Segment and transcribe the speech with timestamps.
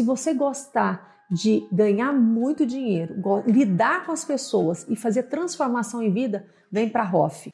[0.00, 3.16] Se você gostar de ganhar muito dinheiro,
[3.46, 7.50] lidar com as pessoas e fazer transformação em vida, vem para a ROF.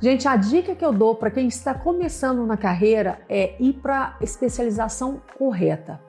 [0.00, 4.16] Gente, a dica que eu dou para quem está começando na carreira é ir para
[4.20, 6.00] especialização correta.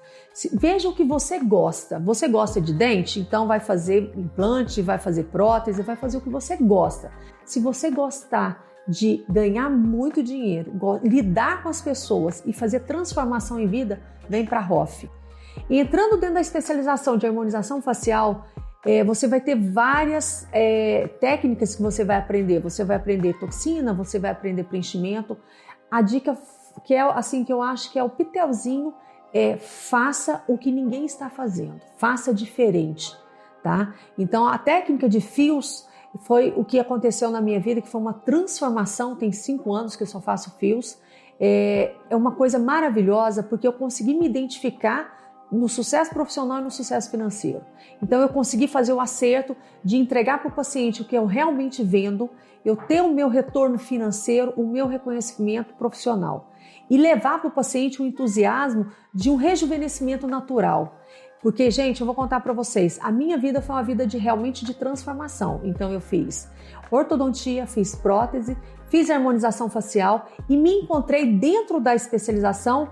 [0.53, 1.97] Veja o que você gosta.
[1.97, 3.19] Você gosta de dente?
[3.19, 7.11] Então vai fazer implante, vai fazer prótese, vai fazer o que você gosta.
[7.43, 10.73] Se você gostar de ganhar muito dinheiro,
[11.03, 15.09] lidar com as pessoas e fazer transformação em vida, vem para a ROF.
[15.69, 18.47] entrando dentro da especialização de harmonização facial,
[18.85, 22.59] é, você vai ter várias é, técnicas que você vai aprender.
[22.59, 25.37] Você vai aprender toxina, você vai aprender preenchimento.
[25.89, 26.35] A dica
[26.83, 28.93] que é assim que eu acho que é o pitelzinho
[29.33, 33.15] é faça o que ninguém está fazendo, faça diferente,
[33.63, 33.93] tá?
[34.17, 35.87] Então a técnica de fios
[36.19, 39.15] foi o que aconteceu na minha vida, que foi uma transformação.
[39.15, 40.97] Tem cinco anos que eu só faço fios.
[41.39, 45.19] É, é uma coisa maravilhosa porque eu consegui me identificar
[45.51, 47.61] no sucesso profissional e no sucesso financeiro.
[48.01, 51.83] Então eu consegui fazer o acerto de entregar para o paciente o que eu realmente
[51.83, 52.29] vendo,
[52.63, 56.51] eu ter o meu retorno financeiro, o meu reconhecimento profissional
[56.91, 60.99] e levar para o paciente o entusiasmo de um rejuvenescimento natural.
[61.41, 64.63] Porque, gente, eu vou contar para vocês, a minha vida foi uma vida de realmente
[64.63, 65.61] de transformação.
[65.63, 66.49] Então eu fiz
[66.91, 68.55] ortodontia, fiz prótese,
[68.87, 72.89] fiz harmonização facial e me encontrei dentro da especialização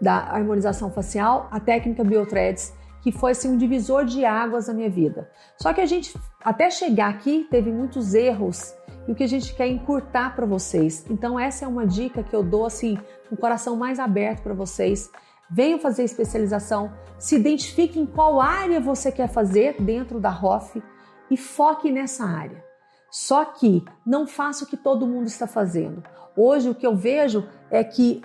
[0.00, 4.88] da harmonização facial, a técnica Biothreads, que foi assim, um divisor de águas na minha
[4.90, 5.30] vida.
[5.56, 8.74] Só que a gente, até chegar aqui, teve muitos erros
[9.06, 11.04] e o que a gente quer encurtar para vocês.
[11.10, 14.54] Então, essa é uma dica que eu dou assim, com o coração mais aberto para
[14.54, 15.10] vocês
[15.50, 20.82] venham fazer especialização, se identifique em qual área você quer fazer dentro da ROF
[21.30, 22.64] e foque nessa área.
[23.10, 26.02] Só que não faça o que todo mundo está fazendo.
[26.36, 28.22] Hoje o que eu vejo é que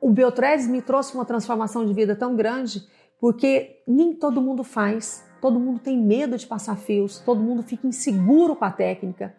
[0.00, 2.86] o Beltrades me trouxe uma transformação de vida tão grande
[3.18, 7.86] porque nem todo mundo faz, todo mundo tem medo de passar fios, todo mundo fica
[7.86, 9.34] inseguro com a técnica.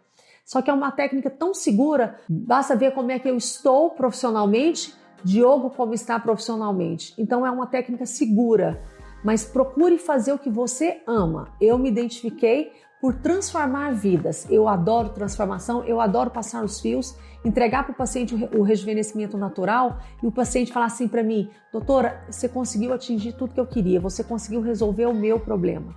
[0.46, 4.94] Só que é uma técnica tão segura, basta ver como é que eu estou profissionalmente
[5.24, 7.14] Diogo como está profissionalmente.
[7.18, 8.82] Então é uma técnica segura,
[9.24, 11.50] mas procure fazer o que você ama.
[11.60, 12.72] Eu me identifiquei
[13.02, 14.48] por transformar vidas.
[14.50, 19.98] Eu adoro transformação, eu adoro passar os fios, entregar para o paciente o rejuvenescimento natural
[20.22, 24.00] e o paciente falar assim para mim: doutora, você conseguiu atingir tudo que eu queria,
[24.00, 25.96] você conseguiu resolver o meu problema.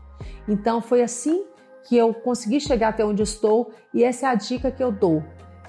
[0.49, 1.45] Então foi assim
[1.87, 5.23] que eu consegui chegar até onde estou e essa é a dica que eu dou.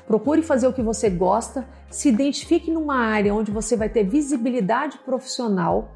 [0.08, 5.00] Procure fazer o que você gosta, se identifique numa área onde você vai ter visibilidade
[5.00, 5.92] profissional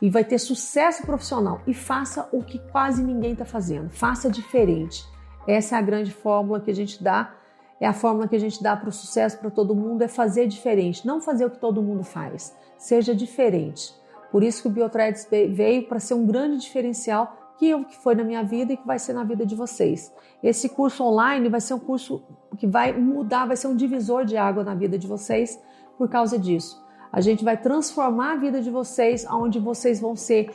[0.00, 3.90] e vai ter sucesso profissional e faça o que quase ninguém está fazendo.
[3.90, 5.04] Faça diferente.
[5.46, 7.34] Essa é a grande fórmula que a gente dá.
[7.80, 10.46] É a fórmula que a gente dá para o sucesso para todo mundo é fazer
[10.46, 12.54] diferente, não fazer o que todo mundo faz.
[12.76, 13.94] Seja diferente.
[14.30, 18.24] Por isso que o Biotrades veio para ser um grande diferencial que, que foi na
[18.24, 20.12] minha vida e que vai ser na vida de vocês.
[20.42, 22.22] Esse curso online vai ser um curso
[22.58, 25.58] que vai mudar, vai ser um divisor de água na vida de vocês
[25.96, 26.84] por causa disso.
[27.10, 30.50] A gente vai transformar a vida de vocês, onde vocês vão ser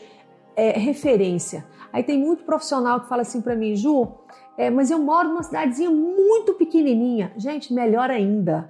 [0.56, 1.66] é, referência.
[1.92, 4.08] Aí tem muito profissional que fala assim para mim, Ju,
[4.58, 7.34] é, mas eu moro numa cidadezinha muito pequenininha.
[7.38, 8.70] Gente, melhor ainda.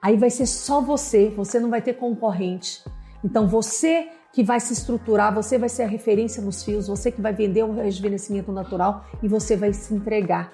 [0.00, 2.84] Aí vai ser só você, você não vai ter concorrente.
[3.24, 7.20] Então você que vai se estruturar, você vai ser a referência nos fios, você que
[7.20, 10.52] vai vender o rejuvenescimento natural e você vai se entregar.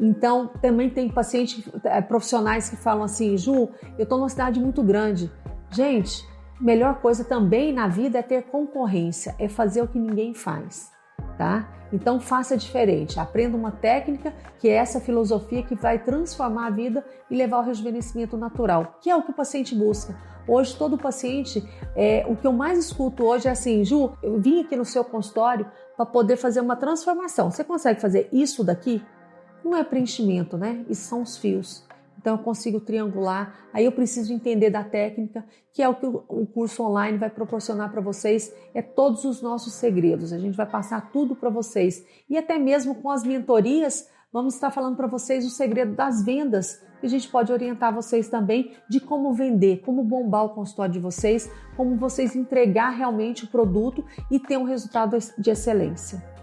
[0.00, 3.68] Então, também tem pacientes é, profissionais que falam assim: Ju,
[3.98, 5.30] eu estou numa cidade muito grande.
[5.70, 6.26] Gente,
[6.60, 10.94] melhor coisa também na vida é ter concorrência, é fazer o que ninguém faz
[11.36, 11.68] tá?
[11.92, 17.04] Então faça diferente, aprenda uma técnica que é essa filosofia que vai transformar a vida
[17.30, 20.16] e levar ao rejuvenescimento natural, que é o que o paciente busca.
[20.46, 21.64] Hoje todo paciente,
[21.96, 25.04] é, o que eu mais escuto hoje é assim, Ju, eu vim aqui no seu
[25.04, 25.66] consultório
[25.96, 27.50] para poder fazer uma transformação.
[27.50, 29.02] Você consegue fazer isso daqui?
[29.64, 30.84] Não é preenchimento, né?
[30.90, 31.84] Isso são os fios.
[32.18, 33.54] Então eu consigo triangular.
[33.72, 37.90] Aí eu preciso entender da técnica, que é o que o curso online vai proporcionar
[37.90, 40.32] para vocês, é todos os nossos segredos.
[40.32, 42.04] A gente vai passar tudo para vocês.
[42.28, 46.82] E até mesmo com as mentorias, vamos estar falando para vocês o segredo das vendas,
[47.00, 51.00] que a gente pode orientar vocês também de como vender, como bombar o consultório de
[51.00, 56.33] vocês, como vocês entregar realmente o produto e ter um resultado de excelência.